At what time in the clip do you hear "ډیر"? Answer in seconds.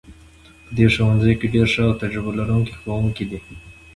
1.53-1.67